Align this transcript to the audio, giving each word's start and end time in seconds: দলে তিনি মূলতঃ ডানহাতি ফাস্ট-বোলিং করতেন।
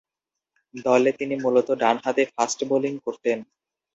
দলে 0.85 1.11
তিনি 1.11 1.35
মূলতঃ 1.43 1.73
ডানহাতি 1.81 2.23
ফাস্ট-বোলিং 2.35 2.93
করতেন। 3.05 3.37